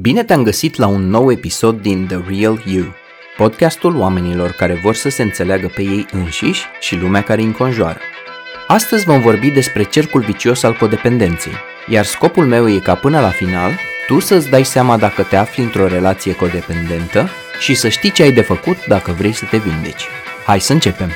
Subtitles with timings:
[0.00, 2.84] Bine te-am găsit la un nou episod din The Real You,
[3.36, 7.98] podcastul oamenilor care vor să se înțeleagă pe ei înșiși și lumea care îi înconjoară.
[8.66, 11.52] Astăzi vom vorbi despre cercul vicios al codependenței,
[11.88, 13.70] iar scopul meu e ca până la final
[14.06, 18.32] tu să-ți dai seama dacă te afli într-o relație codependentă și să știi ce ai
[18.32, 20.04] de făcut dacă vrei să te vindeci.
[20.46, 21.10] Hai să începem!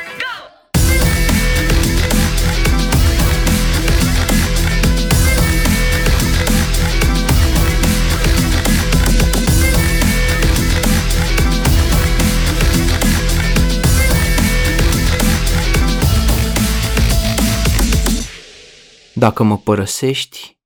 [19.19, 20.59] Dacă mă părăsești,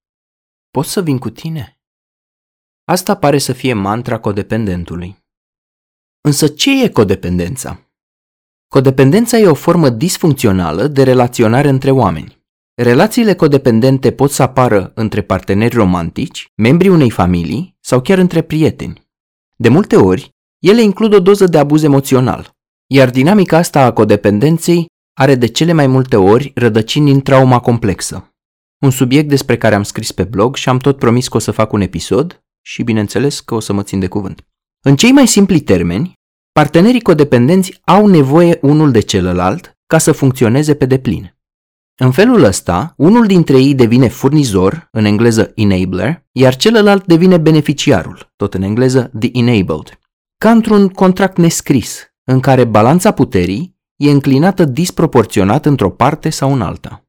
[0.71, 1.81] pot să vin cu tine?
[2.85, 5.17] Asta pare să fie mantra codependentului.
[6.21, 7.81] Însă ce e codependența?
[8.69, 12.45] Codependența e o formă disfuncțională de relaționare între oameni.
[12.75, 19.09] Relațiile codependente pot să apară între parteneri romantici, membrii unei familii sau chiar între prieteni.
[19.57, 22.51] De multe ori, ele includ o doză de abuz emoțional,
[22.87, 28.27] iar dinamica asta a codependenței are de cele mai multe ori rădăcini în trauma complexă
[28.83, 31.51] un subiect despre care am scris pe blog și am tot promis că o să
[31.51, 34.47] fac un episod și bineînțeles că o să mă țin de cuvânt.
[34.85, 36.13] În cei mai simpli termeni,
[36.53, 41.37] partenerii codependenți au nevoie unul de celălalt ca să funcționeze pe deplin.
[42.01, 48.33] În felul ăsta, unul dintre ei devine furnizor, în engleză enabler, iar celălalt devine beneficiarul,
[48.37, 49.99] tot în engleză the enabled.
[50.39, 56.61] Ca într-un contract nescris, în care balanța puterii e înclinată disproporționat într-o parte sau în
[56.61, 57.07] alta.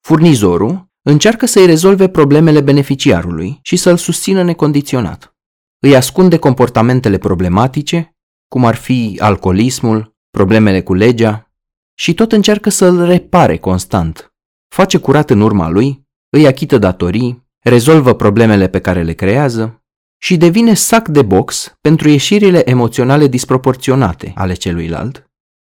[0.00, 5.34] Furnizorul Încearcă să-i rezolve problemele beneficiarului și să-l susțină necondiționat.
[5.78, 8.16] Îi ascunde comportamentele problematice,
[8.48, 11.50] cum ar fi alcoolismul, problemele cu legea,
[11.94, 14.34] și tot încearcă să-l repare constant.
[14.74, 19.84] Face curat în urma lui, îi achită datorii, rezolvă problemele pe care le creează
[20.22, 25.30] și devine sac de box pentru ieșirile emoționale disproporționate ale celuilalt,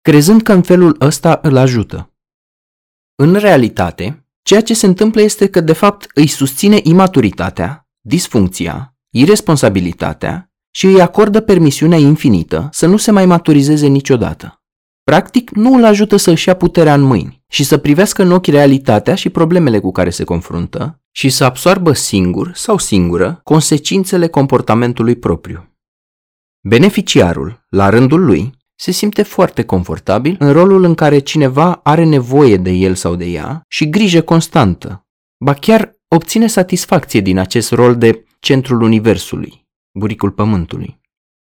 [0.01, 2.15] crezând că în felul ăsta îl ajută.
[3.15, 10.53] În realitate, Ceea ce se întâmplă este că, de fapt, îi susține imaturitatea, disfuncția, irresponsabilitatea
[10.71, 14.62] și îi acordă permisiunea infinită să nu se mai maturizeze niciodată.
[15.05, 18.47] Practic, nu îl ajută să își ia puterea în mâini și să privească în ochi
[18.47, 25.17] realitatea și problemele cu care se confruntă și să absoarbă singur sau singură consecințele comportamentului
[25.17, 25.75] propriu.
[26.69, 32.57] Beneficiarul, la rândul lui, se simte foarte confortabil în rolul în care cineva are nevoie
[32.57, 35.07] de el sau de ea și grijă constantă.
[35.45, 39.69] Ba chiar obține satisfacție din acest rol de centrul universului,
[39.99, 41.01] buricul pământului.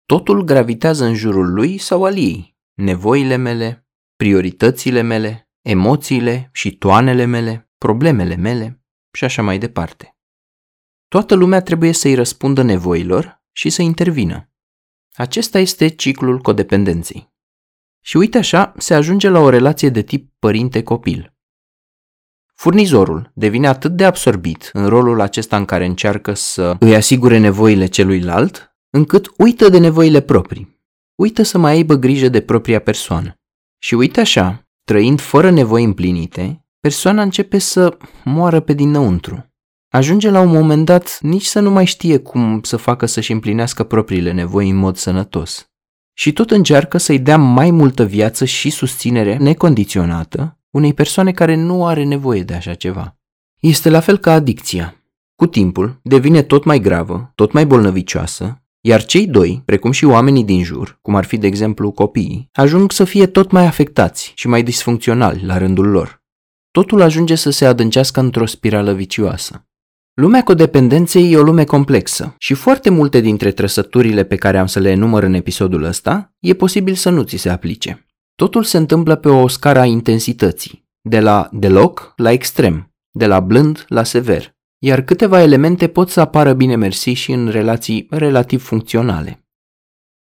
[0.06, 7.26] Totul gravitează în jurul lui sau al ei, nevoile mele, prioritățile mele, emoțiile și toanele
[7.26, 10.18] mele, problemele mele și așa mai departe.
[11.08, 14.53] Toată lumea trebuie să-i răspundă nevoilor și să intervină.
[15.16, 17.32] Acesta este ciclul codependenței.
[18.02, 21.34] Și uite așa se ajunge la o relație de tip părinte-copil.
[22.54, 27.86] Furnizorul devine atât de absorbit în rolul acesta în care încearcă să îi asigure nevoile
[27.86, 30.82] celuilalt, încât uită de nevoile proprii.
[31.16, 33.34] Uită să mai aibă grijă de propria persoană.
[33.78, 39.53] Și uite așa, trăind fără nevoi împlinite, persoana începe să moară pe dinăuntru
[39.96, 43.84] ajunge la un moment dat nici să nu mai știe cum să facă să-și împlinească
[43.84, 45.70] propriile nevoi în mod sănătos.
[46.14, 51.86] Și tot încearcă să-i dea mai multă viață și susținere necondiționată unei persoane care nu
[51.86, 53.18] are nevoie de așa ceva.
[53.60, 55.04] Este la fel ca adicția.
[55.36, 60.44] Cu timpul, devine tot mai gravă, tot mai bolnăvicioasă, iar cei doi, precum și oamenii
[60.44, 64.48] din jur, cum ar fi de exemplu copiii, ajung să fie tot mai afectați și
[64.48, 66.24] mai disfuncționali la rândul lor.
[66.72, 69.68] Totul ajunge să se adâncească într-o spirală vicioasă.
[70.14, 74.80] Lumea codependenței e o lume complexă și foarte multe dintre trăsăturile pe care am să
[74.80, 78.08] le enumăr în episodul ăsta e posibil să nu ți se aplice.
[78.36, 83.40] Totul se întâmplă pe o scară a intensității, de la deloc la extrem, de la
[83.40, 88.64] blând la sever, iar câteva elemente pot să apară bine mersi și în relații relativ
[88.64, 89.48] funcționale.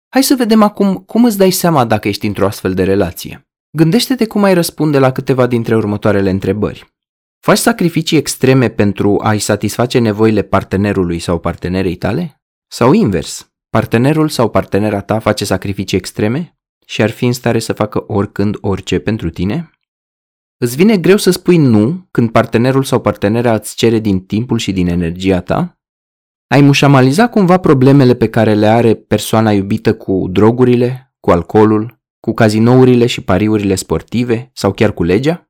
[0.09, 3.49] Hai să vedem acum cum îți dai seama dacă ești într-o astfel de relație.
[3.77, 6.96] Gândește-te cum ai răspunde la câteva dintre următoarele întrebări.
[7.47, 12.43] Faci sacrificii extreme pentru a-i satisface nevoile partenerului sau partenerei tale?
[12.71, 17.73] Sau invers, partenerul sau partenera ta face sacrificii extreme și ar fi în stare să
[17.73, 19.71] facă oricând orice pentru tine?
[20.57, 24.73] Îți vine greu să spui nu când partenerul sau partenera îți cere din timpul și
[24.73, 25.79] din energia ta?
[26.47, 32.35] Ai mușamaliza cumva problemele pe care le are persoana iubită cu drogurile, cu alcoolul, cu
[32.35, 35.46] cazinourile și pariurile sportive sau chiar cu legea?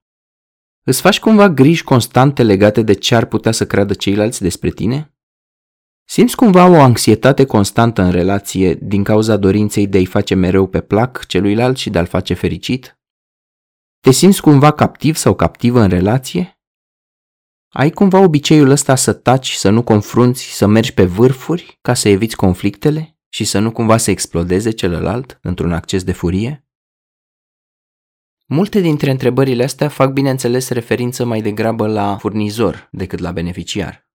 [0.88, 5.14] Îți faci cumva griji constante legate de ce ar putea să creadă ceilalți despre tine?
[6.04, 10.80] Simți cumva o anxietate constantă în relație din cauza dorinței de a-i face mereu pe
[10.80, 13.00] plac celuilalt și de a-l face fericit?
[14.00, 16.60] Te simți cumva captiv sau captivă în relație?
[17.68, 22.08] Ai cumva obiceiul ăsta să taci, să nu confrunți, să mergi pe vârfuri ca să
[22.08, 26.65] eviți conflictele și să nu cumva să explodeze celălalt într-un acces de furie?
[28.48, 34.08] Multe dintre întrebările astea fac bineînțeles referință mai degrabă la furnizor decât la beneficiar.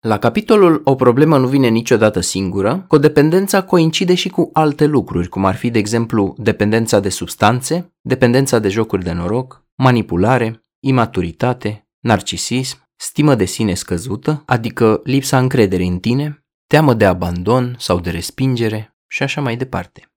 [0.00, 5.44] La capitolul O problemă nu vine niciodată singură, codependența coincide și cu alte lucruri, cum
[5.44, 12.78] ar fi, de exemplu, dependența de substanțe, dependența de jocuri de noroc, manipulare, imaturitate, narcisism,
[12.96, 18.96] stimă de sine scăzută, adică lipsa încrederii în tine, teamă de abandon sau de respingere
[19.06, 20.10] și așa mai departe.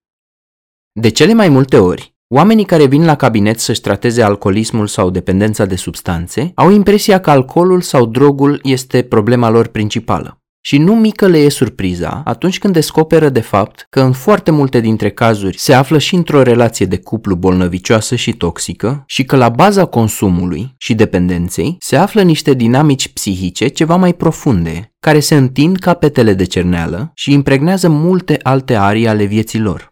[0.92, 5.64] De cele mai multe ori, Oamenii care vin la cabinet să-și trateze alcoolismul sau dependența
[5.64, 10.38] de substanțe au impresia că alcoolul sau drogul este problema lor principală.
[10.60, 14.80] Și nu mică le e surpriza atunci când descoperă de fapt că în foarte multe
[14.80, 19.48] dintre cazuri se află și într-o relație de cuplu bolnăvicioasă și toxică și că la
[19.48, 25.78] baza consumului și dependenței se află niște dinamici psihice ceva mai profunde, care se întind
[25.78, 29.90] ca petele de cerneală și impregnează multe alte arii ale vieții lor.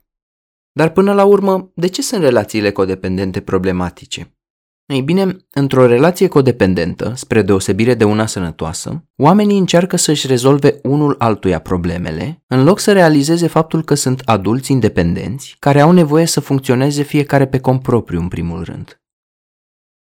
[0.79, 4.39] Dar până la urmă, de ce sunt relațiile codependente problematice?
[4.87, 11.15] Ei bine, într-o relație codependentă, spre deosebire de una sănătoasă, oamenii încearcă să-și rezolve unul
[11.19, 16.41] altuia problemele, în loc să realizeze faptul că sunt adulți independenți, care au nevoie să
[16.41, 19.03] funcționeze fiecare pe cont propriu în primul rând.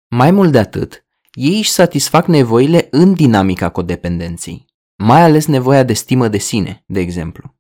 [0.08, 4.66] Mai mult de atât, ei își satisfac nevoile în dinamica codependenței,
[4.96, 7.60] mai ales nevoia de stimă de sine, de exemplu.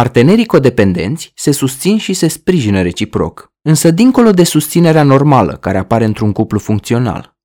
[0.00, 6.04] Partenerii codependenți se susțin și se sprijină reciproc, însă dincolo de susținerea normală care apare
[6.04, 7.36] într-un cuplu funcțional.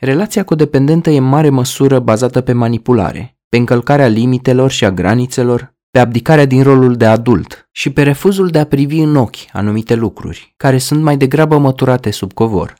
[0.00, 5.76] Relația codependentă e în mare măsură bazată pe manipulare, pe încălcarea limitelor și a granițelor,
[5.90, 9.94] pe abdicarea din rolul de adult și pe refuzul de a privi în ochi anumite
[9.94, 12.74] lucruri, care sunt mai degrabă măturate sub covor.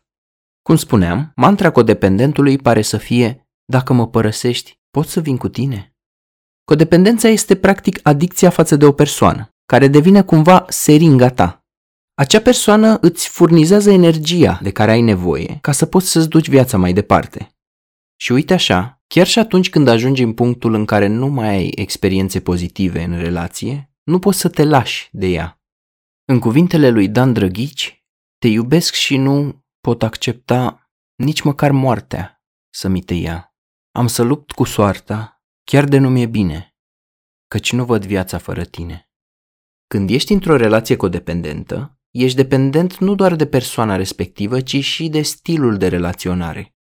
[0.63, 5.94] Cum spuneam, mantra codependentului pare să fie, dacă mă părăsești, pot să vin cu tine?
[6.65, 11.65] Codependența este practic adicția față de o persoană, care devine cumva seringa ta.
[12.15, 16.77] Acea persoană îți furnizează energia de care ai nevoie ca să poți să-ți duci viața
[16.79, 17.49] mai departe.
[18.17, 21.73] Și uite așa, chiar și atunci când ajungi în punctul în care nu mai ai
[21.75, 25.61] experiențe pozitive în relație, nu poți să te lași de ea.
[26.25, 28.05] În cuvintele lui Dan Drăghici,
[28.39, 33.55] te iubesc și nu pot accepta nici măcar moartea să mi te ia.
[33.93, 35.34] Am să lupt cu soarta
[35.65, 36.75] Chiar de nu mi-e bine,
[37.49, 39.09] căci nu văd viața fără tine.
[39.87, 45.23] Când ești într-o relație codependentă, ești dependent nu doar de persoana respectivă, ci și de
[45.23, 46.75] stilul de relaționare.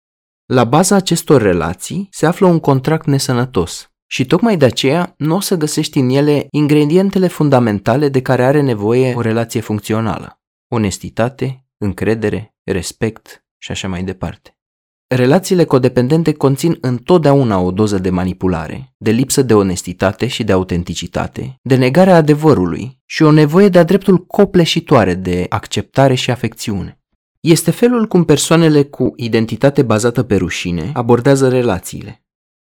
[0.45, 5.41] La baza acestor relații se află un contract nesănătos și tocmai de aceea nu o
[5.41, 10.41] să găsești în ele ingredientele fundamentale de care are nevoie o relație funcțională.
[10.69, 14.54] Onestitate, încredere, respect și așa mai departe.
[15.16, 21.58] Relațiile codependente conțin întotdeauna o doză de manipulare, de lipsă de onestitate și de autenticitate,
[21.62, 26.99] de negarea adevărului și o nevoie de-a dreptul copleșitoare de acceptare și afecțiune.
[27.40, 32.25] Este felul cum persoanele cu identitate bazată pe rușine abordează relațiile.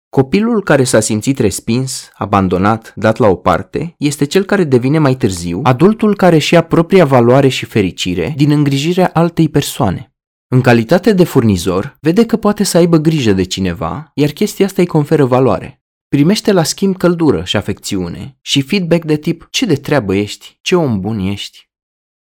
[0.08, 5.14] Copilul care s-a simțit respins, abandonat, dat la o parte, este cel care devine mai
[5.14, 10.10] târziu adultul care și ia propria valoare și fericire din îngrijirea altei persoane.
[10.48, 14.80] În calitate de furnizor, vede că poate să aibă grijă de cineva, iar chestia asta
[14.80, 15.82] îi conferă valoare.
[16.08, 20.76] Primește la schimb căldură și afecțiune și feedback de tip ce de treabă ești, ce
[20.76, 21.70] om bun ești.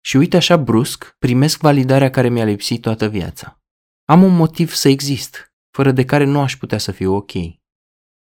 [0.00, 3.62] Și uite așa brusc, primesc validarea care mi-a lipsit toată viața.
[4.04, 7.32] Am un motiv să exist, fără de care nu aș putea să fiu ok.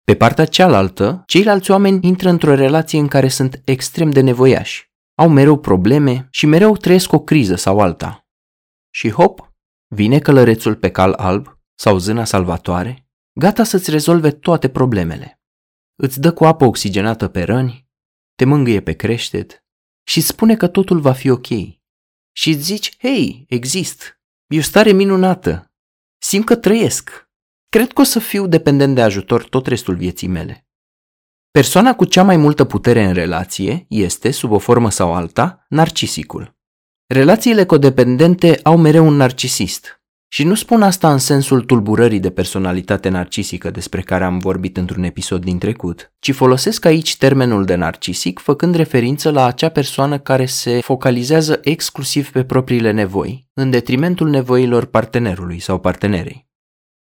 [0.03, 4.91] Pe partea cealaltă, ceilalți oameni intră într-o relație în care sunt extrem de nevoiași.
[5.15, 8.27] Au mereu probleme și mereu trăiesc o criză sau alta.
[8.89, 9.48] Și hop,
[9.91, 15.41] Vine călărețul pe cal alb sau zâna salvatoare, gata să-ți rezolve toate problemele.
[15.95, 17.87] Îți dă cu apă oxigenată pe răni,
[18.35, 19.65] te mângâie pe creștet
[20.03, 21.47] și spune că totul va fi ok.
[22.31, 25.73] Și îți zici, hei, exist, e o stare minunată,
[26.21, 27.29] simt că trăiesc,
[27.69, 30.67] cred că o să fiu dependent de ajutor tot restul vieții mele.
[31.51, 36.58] Persoana cu cea mai multă putere în relație este, sub o formă sau alta, narcisicul.
[37.13, 40.01] Relațiile codependente au mereu un narcisist.
[40.27, 45.03] Și nu spun asta în sensul tulburării de personalitate narcisică despre care am vorbit într-un
[45.03, 50.45] episod din trecut, ci folosesc aici termenul de narcisic făcând referință la acea persoană care
[50.45, 56.47] se focalizează exclusiv pe propriile nevoi, în detrimentul nevoilor partenerului sau partenerei.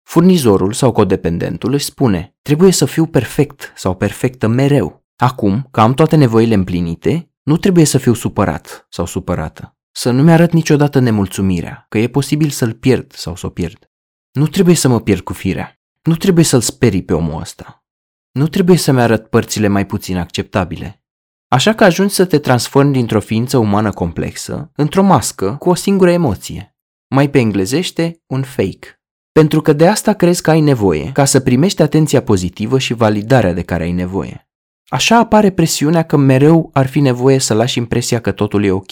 [0.03, 5.05] Furnizorul sau codependentul își spune, trebuie să fiu perfect sau perfectă mereu.
[5.15, 9.74] Acum, că am toate nevoile împlinite, nu trebuie să fiu supărat sau supărată.
[9.97, 13.91] Să nu-mi arăt niciodată nemulțumirea, că e posibil să-l pierd sau să o pierd.
[14.31, 15.79] Nu trebuie să mă pierd cu firea.
[16.01, 17.85] Nu trebuie să-l sperii pe omul ăsta.
[18.31, 21.03] Nu trebuie să-mi arăt părțile mai puțin acceptabile.
[21.47, 26.11] Așa că ajungi să te transformi dintr-o ființă umană complexă într-o mască cu o singură
[26.11, 26.75] emoție.
[27.07, 29.01] Mai pe englezește, un fake.
[29.31, 33.53] Pentru că de asta crezi că ai nevoie ca să primești atenția pozitivă și validarea
[33.53, 34.49] de care ai nevoie.
[34.87, 38.91] Așa apare presiunea că mereu ar fi nevoie să lași impresia că totul e ok,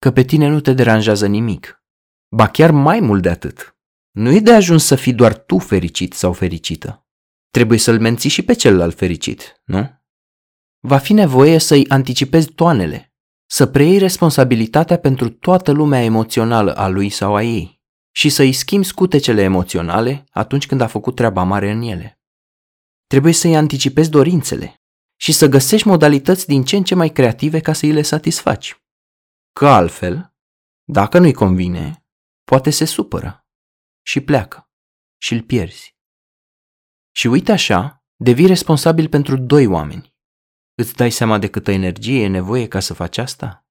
[0.00, 1.84] că pe tine nu te deranjează nimic.
[2.28, 3.76] Ba chiar mai mult de atât.
[4.10, 7.06] Nu e de ajuns să fii doar tu fericit sau fericită.
[7.50, 9.90] Trebuie să-l menții și pe celălalt fericit, nu?
[10.80, 13.14] Va fi nevoie să-i anticipezi toanele,
[13.46, 18.86] să preiei responsabilitatea pentru toată lumea emoțională a lui sau a ei și să-i schimbi
[18.86, 22.20] scutecele emoționale atunci când a făcut treaba mare în ele.
[23.06, 24.74] Trebuie să-i anticipezi dorințele
[25.16, 28.80] și să găsești modalități din ce în ce mai creative ca să îi le satisfaci.
[29.52, 30.34] Că altfel,
[30.84, 32.04] dacă nu-i convine,
[32.44, 33.46] poate se supără
[34.02, 34.70] și pleacă
[35.20, 35.96] și îl pierzi.
[37.16, 40.14] Și uite așa, devii responsabil pentru doi oameni.
[40.74, 43.66] Îți dai seama de câtă energie e nevoie ca să faci asta?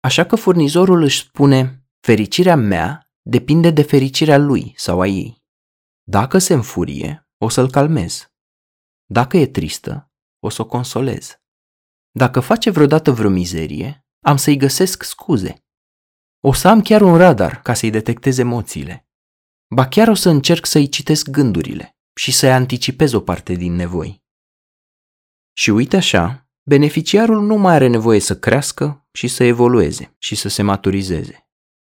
[0.00, 5.42] Așa că furnizorul își spune, fericirea mea depinde de fericirea lui sau a ei.
[6.02, 8.32] Dacă se înfurie, o să-l calmez.
[9.04, 11.40] Dacă e tristă, o să o consolez.
[12.10, 15.64] Dacă face vreodată vreo mizerie, am să-i găsesc scuze.
[16.40, 19.08] O să am chiar un radar ca să-i detectez emoțiile.
[19.74, 24.22] Ba chiar o să încerc să-i citesc gândurile și să-i anticipez o parte din nevoi.
[25.52, 30.48] Și uite așa, beneficiarul nu mai are nevoie să crească și să evolueze și să
[30.48, 31.48] se maturizeze.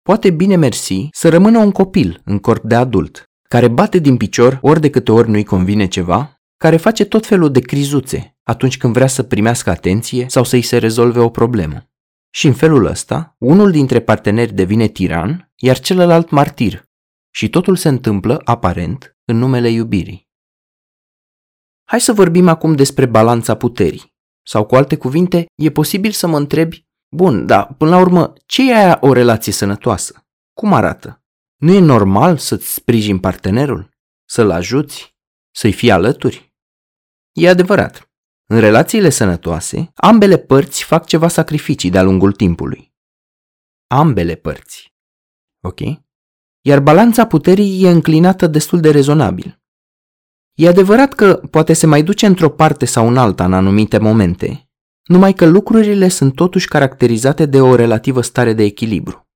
[0.02, 4.58] Poate bine mersi să rămână un copil în corp de adult, care bate din picior
[4.62, 8.92] ori de câte ori nu-i convine ceva, care face tot felul de crizuțe atunci când
[8.92, 11.86] vrea să primească atenție sau să-i se rezolve o problemă.
[12.34, 16.82] Și în felul ăsta, unul dintre parteneri devine tiran, iar celălalt martir.
[17.30, 20.30] Și totul se întâmplă, aparent, în numele iubirii.
[21.84, 24.14] Hai să vorbim acum despre balanța puterii.
[24.46, 28.70] Sau cu alte cuvinte, e posibil să mă întrebi, bun, dar până la urmă, ce
[28.70, 30.26] e aia o relație sănătoasă?
[30.52, 31.24] Cum arată?
[31.56, 33.90] Nu e normal să-ți sprijini partenerul?
[34.24, 35.16] Să-l ajuți?
[35.54, 36.54] Să-i fii alături?
[37.32, 38.11] E adevărat.
[38.46, 42.94] În relațiile sănătoase, ambele părți fac ceva sacrificii de-a lungul timpului.
[43.86, 44.94] Ambele părți.
[45.60, 45.80] Ok?
[46.60, 49.60] Iar balanța puterii e înclinată destul de rezonabil.
[50.54, 54.70] E adevărat că poate se mai duce într-o parte sau în alta în anumite momente,
[55.04, 59.26] numai că lucrurile sunt totuși caracterizate de o relativă stare de echilibru.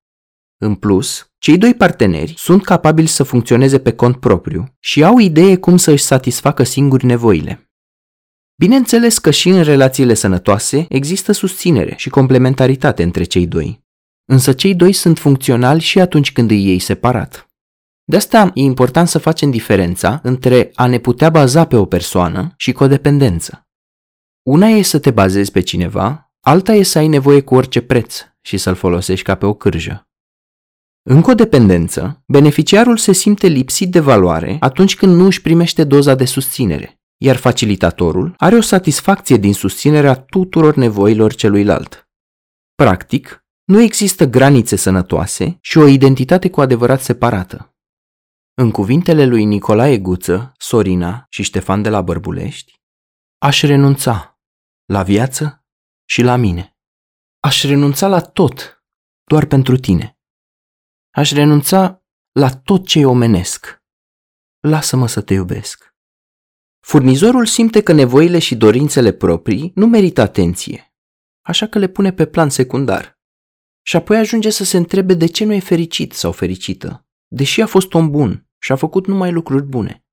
[0.59, 5.57] În plus, cei doi parteneri sunt capabili să funcționeze pe cont propriu și au idee
[5.57, 7.66] cum să își satisfacă singuri nevoile.
[8.59, 13.85] Bineînțeles că și în relațiile sănătoase există susținere și complementaritate între cei doi,
[14.25, 17.49] însă cei doi sunt funcționali și atunci când îi iei separat.
[18.05, 22.55] De asta e important să facem diferența între a ne putea baza pe o persoană
[22.57, 23.67] și codependență.
[24.43, 28.21] Una e să te bazezi pe cineva, alta e să ai nevoie cu orice preț
[28.41, 30.09] și să-l folosești ca pe o cârjă.
[31.03, 36.25] În codependență, beneficiarul se simte lipsit de valoare atunci când nu își primește doza de
[36.25, 42.09] susținere, iar facilitatorul are o satisfacție din susținerea tuturor nevoilor celuilalt.
[42.75, 47.77] Practic, nu există granițe sănătoase și o identitate cu adevărat separată.
[48.55, 52.81] În cuvintele lui Nicolae Guță, Sorina și Ștefan de la Bărbulești,
[53.39, 54.41] aș renunța
[54.85, 55.65] la viață
[56.09, 56.77] și la mine.
[57.41, 58.85] Aș renunța la tot
[59.25, 60.19] doar pentru tine.
[61.11, 63.83] Aș renunța la tot ce omenesc.
[64.61, 65.96] Lasă-mă să te iubesc.
[66.89, 70.95] Furnizorul simte că nevoile și dorințele proprii nu merită atenție,
[71.43, 73.19] așa că le pune pe plan secundar.
[73.83, 77.67] Și apoi ajunge să se întrebe de ce nu e fericit sau fericită, deși a
[77.67, 80.05] fost om bun și a făcut numai lucruri bune.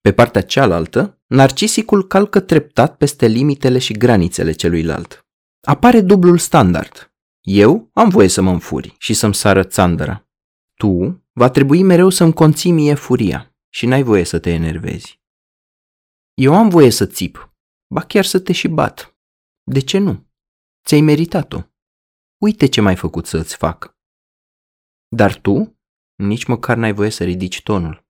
[0.00, 5.26] Pe partea cealaltă, narcisicul calcă treptat peste limitele și granițele celuilalt.
[5.60, 7.12] Apare dublul standard.
[7.40, 10.28] Eu am voie să mă înfuri și să-mi sară țandăra.
[10.74, 15.22] Tu va trebui mereu să-mi conții mie furia și n-ai voie să te enervezi.
[16.34, 17.54] Eu am voie să țip,
[17.94, 19.16] ba chiar să te și bat.
[19.62, 20.26] De ce nu?
[20.84, 21.60] Ți-ai meritat-o.
[22.42, 23.96] Uite ce m-ai făcut să ți fac.
[25.08, 25.78] Dar tu
[26.14, 28.06] nici măcar n-ai voie să ridici tonul.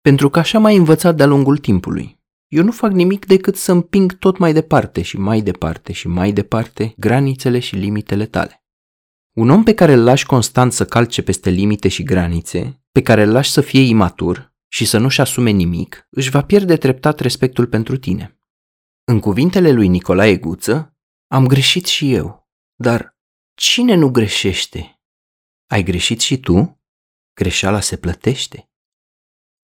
[0.00, 2.20] Pentru că așa m-ai învățat de-a lungul timpului.
[2.48, 6.32] Eu nu fac nimic decât să împing tot mai departe și mai departe și mai
[6.32, 8.64] departe granițele și limitele tale.
[9.32, 13.22] Un om pe care îl lași constant să calce peste limite și granițe, pe care
[13.22, 17.66] îl lași să fie imatur și să nu-și asume nimic, își va pierde treptat respectul
[17.66, 18.38] pentru tine.
[19.04, 23.16] În cuvintele lui Nicolae Guță, am greșit și eu, dar
[23.54, 25.00] cine nu greșește?
[25.66, 26.82] Ai greșit și tu?
[27.34, 28.70] Greșeala se plătește.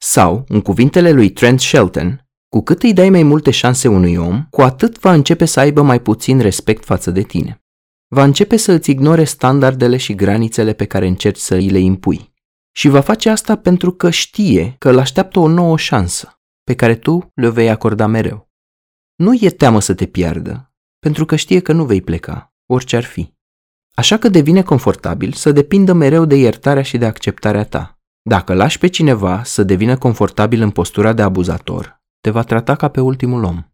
[0.01, 4.47] Sau, în cuvintele lui Trent Shelton, cu cât îi dai mai multe șanse unui om,
[4.51, 7.65] cu atât va începe să aibă mai puțin respect față de tine.
[8.09, 12.37] Va începe să îți ignore standardele și granițele pe care încerci să îi le impui.
[12.73, 16.97] Și va face asta pentru că știe că îl așteaptă o nouă șansă, pe care
[16.97, 18.51] tu le vei acorda mereu.
[19.15, 23.05] Nu e teamă să te piardă, pentru că știe că nu vei pleca, orice ar
[23.05, 23.37] fi.
[23.95, 27.99] Așa că devine confortabil să depindă mereu de iertarea și de acceptarea ta.
[28.23, 32.89] Dacă lași pe cineva să devină confortabil în postura de abuzator, te va trata ca
[32.89, 33.65] pe ultimul om.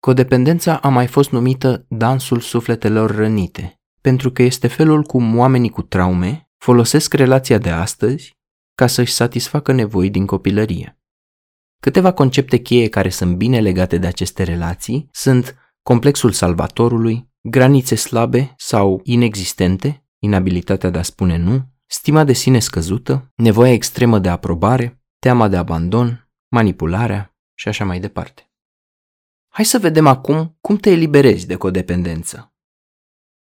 [0.00, 5.82] Codependența a mai fost numită dansul sufletelor rănite, pentru că este felul cum oamenii cu
[5.82, 8.36] traume folosesc relația de astăzi
[8.74, 11.00] ca să-și satisfacă nevoi din copilărie.
[11.80, 18.54] Câteva concepte cheie care sunt bine legate de aceste relații sunt complexul salvatorului, granițe slabe
[18.56, 25.02] sau inexistente, inabilitatea de a spune nu, stima de sine scăzută, nevoia extremă de aprobare,
[25.18, 28.50] teama de abandon, manipularea și așa mai departe.
[29.48, 32.51] Hai să vedem acum cum te eliberezi de codependență.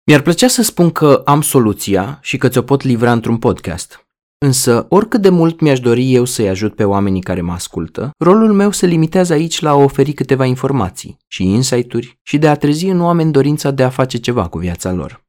[0.05, 4.07] Mi-ar plăcea să spun că am soluția și că ți-o pot livra într-un podcast.
[4.37, 8.53] Însă, oricât de mult mi-aș dori eu să-i ajut pe oamenii care mă ascultă, rolul
[8.53, 12.85] meu se limitează aici la a oferi câteva informații și insight-uri și de a trezi
[12.85, 15.25] în oameni dorința de a face ceva cu viața lor.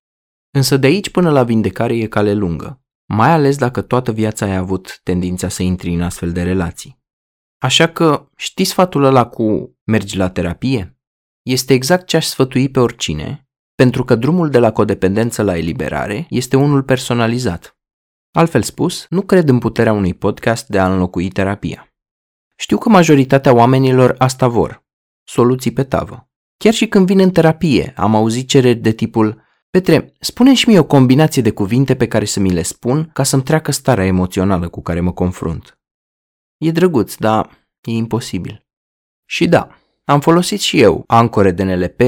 [0.50, 4.56] Însă de aici până la vindecare e cale lungă, mai ales dacă toată viața ai
[4.56, 7.02] avut tendința să intri în astfel de relații.
[7.58, 10.98] Așa că știi sfatul ăla cu mergi la terapie?
[11.42, 13.43] Este exact ce aș sfătui pe oricine,
[13.74, 17.78] pentru că drumul de la codependență la eliberare este unul personalizat.
[18.30, 21.94] Altfel spus, nu cred în puterea unui podcast de a înlocui terapia.
[22.56, 24.84] Știu că majoritatea oamenilor asta vor,
[25.24, 26.28] soluții pe tavă.
[26.56, 29.42] Chiar și când vin în terapie, am auzit cereri de tipul
[29.74, 33.22] Petre, spune și mie o combinație de cuvinte pe care să mi le spun ca
[33.22, 35.78] să-mi treacă starea emoțională cu care mă confrunt.
[36.58, 38.66] E drăguț, dar e imposibil.
[39.24, 39.68] Și da,
[40.04, 42.00] am folosit și eu ancore de NLP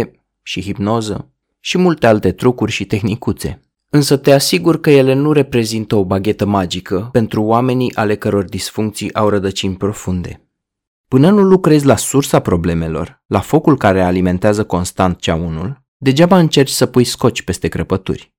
[0.42, 1.34] și hipnoză
[1.66, 3.60] și multe alte trucuri și tehnicuțe.
[3.90, 9.14] Însă te asigur că ele nu reprezintă o baghetă magică pentru oamenii ale căror disfuncții
[9.14, 10.48] au rădăcini profunde.
[11.08, 16.86] Până nu lucrezi la sursa problemelor, la focul care alimentează constant ceaunul, degeaba încerci să
[16.86, 18.34] pui scoci peste crăpături.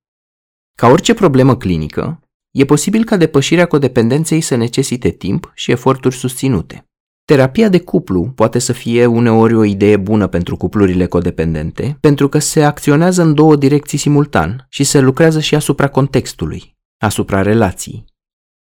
[0.74, 6.87] Ca orice problemă clinică, e posibil ca depășirea codependenței să necesite timp și eforturi susținute.
[7.28, 12.38] Terapia de cuplu poate să fie uneori o idee bună pentru cuplurile codependente, pentru că
[12.38, 18.04] se acționează în două direcții simultan și se lucrează și asupra contextului, asupra relației.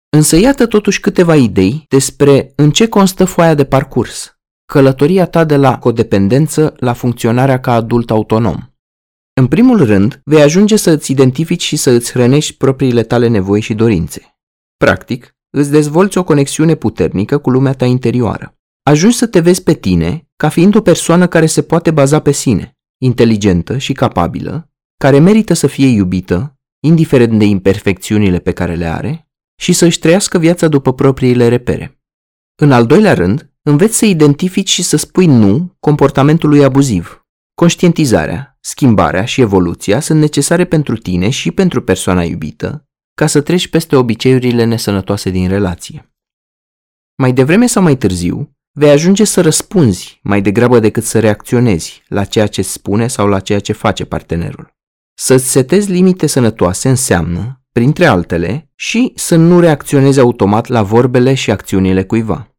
[0.09, 5.55] Însă iată totuși câteva idei despre în ce constă foaia de parcurs, călătoria ta de
[5.55, 8.57] la codependență la funcționarea ca adult autonom.
[9.33, 13.61] În primul rând, vei ajunge să îți identifici și să îți hrănești propriile tale nevoi
[13.61, 14.37] și dorințe.
[14.77, 18.57] Practic, îți dezvolți o conexiune puternică cu lumea ta interioară.
[18.83, 22.31] Ajungi să te vezi pe tine ca fiind o persoană care se poate baza pe
[22.31, 28.85] sine, inteligentă și capabilă, care merită să fie iubită, indiferent de imperfecțiunile pe care le
[28.85, 29.29] are,
[29.61, 32.01] și să-și trăiască viața după propriile repere.
[32.61, 37.25] În al doilea rând, înveți să identifici și să spui nu comportamentului abuziv.
[37.53, 42.86] Conștientizarea, schimbarea și evoluția sunt necesare pentru tine și pentru persoana iubită,
[43.17, 46.11] ca să treci peste obiceiurile nesănătoase din relație.
[47.15, 52.25] Mai devreme sau mai târziu, vei ajunge să răspunzi mai degrabă decât să reacționezi la
[52.25, 54.75] ceea ce spune sau la ceea ce face partenerul.
[55.13, 61.51] Să-ți setezi limite sănătoase înseamnă, printre altele, și să nu reacționezi automat la vorbele și
[61.51, 62.55] acțiunile cuiva.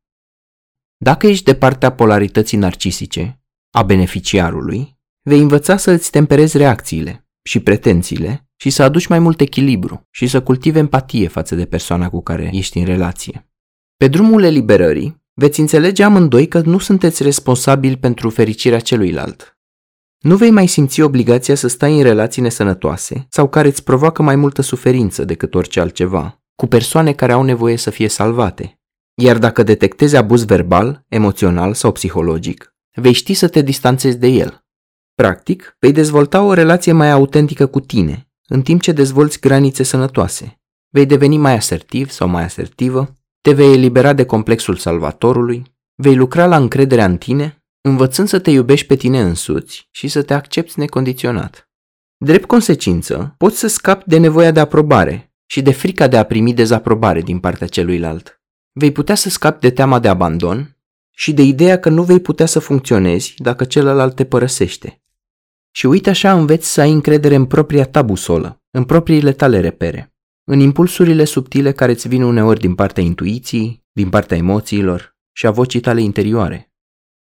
[0.96, 7.60] Dacă ești de partea polarității narcisice, a beneficiarului, vei învăța să îți temperezi reacțiile și
[7.60, 12.22] pretențiile și să aduci mai mult echilibru și să cultive empatie față de persoana cu
[12.22, 13.50] care ești în relație.
[13.96, 19.58] Pe drumul eliberării, veți înțelege amândoi că nu sunteți responsabili pentru fericirea celuilalt.
[20.18, 24.36] Nu vei mai simți obligația să stai în relații nesănătoase sau care îți provoacă mai
[24.36, 28.80] multă suferință decât orice altceva, cu persoane care au nevoie să fie salvate.
[29.14, 34.64] Iar dacă detectezi abuz verbal, emoțional sau psihologic, vei ști să te distanțezi de el.
[35.14, 40.60] Practic, vei dezvolta o relație mai autentică cu tine în timp ce dezvolți granițe sănătoase.
[40.88, 45.62] Vei deveni mai asertiv sau mai asertivă, te vei elibera de complexul salvatorului,
[45.94, 50.22] vei lucra la încrederea în tine, învățând să te iubești pe tine însuți și să
[50.22, 51.70] te accepti necondiționat.
[52.16, 56.54] Drept consecință, poți să scapi de nevoia de aprobare și de frica de a primi
[56.54, 58.42] dezaprobare din partea celuilalt.
[58.72, 60.76] vei putea să scapi de teama de abandon
[61.10, 65.02] și de ideea că nu vei putea să funcționezi dacă celălalt te părăsește.
[65.78, 70.14] Și uite așa înveți să ai încredere în propria ta busolă, în propriile tale repere,
[70.44, 75.50] în impulsurile subtile care îți vin uneori din partea intuiției, din partea emoțiilor și a
[75.50, 76.72] vocii tale interioare.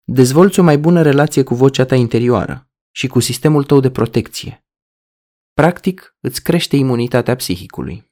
[0.04, 4.66] Dezvolți o mai bună relație cu vocea ta interioară și cu sistemul tău de protecție.
[5.54, 8.12] Practic, îți crește imunitatea psihicului.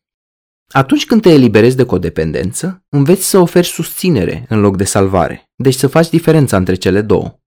[0.72, 5.76] Atunci când te eliberezi de codependență, înveți să oferi susținere în loc de salvare, deci
[5.76, 7.40] să faci diferența între cele două.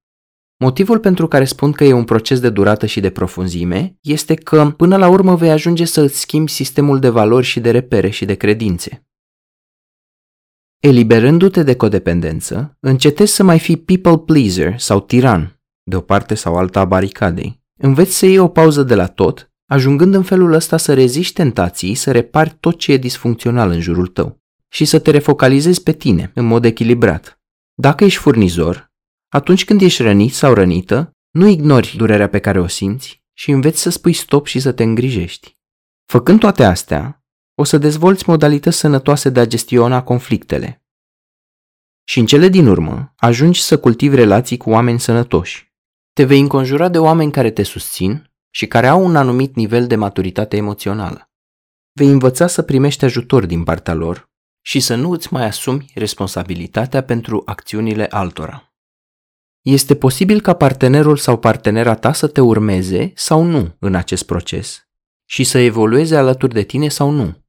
[0.60, 4.74] Motivul pentru care spun că e un proces de durată și de profunzime este că
[4.76, 8.24] până la urmă vei ajunge să îți schimbi sistemul de valori și de repere și
[8.24, 9.06] de credințe.
[10.78, 16.56] Eliberându-te de codependență, încetezi să mai fii people pleaser sau tiran, de o parte sau
[16.56, 17.62] alta a baricadei.
[17.80, 21.94] Înveți să iei o pauză de la tot, ajungând în felul ăsta să reziști tentații
[21.94, 26.30] să repari tot ce e disfuncțional în jurul tău și să te refocalizezi pe tine
[26.34, 27.40] în mod echilibrat.
[27.74, 28.87] Dacă ești furnizor,
[29.28, 33.80] atunci când ești rănit sau rănită, nu ignori durerea pe care o simți și înveți
[33.80, 35.56] să spui stop și să te îngrijești.
[36.06, 40.82] Făcând toate astea, o să dezvolți modalități sănătoase de a gestiona conflictele.
[42.04, 45.72] Și în cele din urmă, ajungi să cultivi relații cu oameni sănătoși.
[46.12, 49.96] Te vei înconjura de oameni care te susțin și care au un anumit nivel de
[49.96, 51.30] maturitate emoțională.
[51.92, 57.02] Vei învăța să primești ajutor din partea lor și să nu îți mai asumi responsabilitatea
[57.02, 58.67] pentru acțiunile altora.
[59.62, 64.88] Este posibil ca partenerul sau partenera ta să te urmeze sau nu în acest proces
[65.24, 67.46] și să evolueze alături de tine sau nu.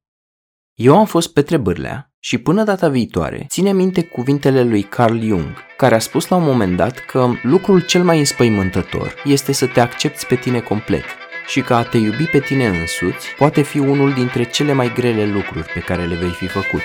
[0.74, 5.56] Eu am fost Petre Bârlea și până data viitoare ține minte cuvintele lui Carl Jung,
[5.76, 9.80] care a spus la un moment dat că lucrul cel mai înspăimântător este să te
[9.80, 11.04] accepti pe tine complet
[11.46, 15.26] și că a te iubi pe tine însuți poate fi unul dintre cele mai grele
[15.26, 16.82] lucruri pe care le vei fi făcut.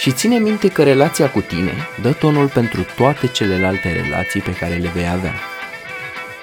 [0.00, 4.74] Și ține minte că relația cu tine dă tonul pentru toate celelalte relații pe care
[4.74, 5.34] le vei avea.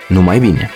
[0.07, 0.69] Numai bine!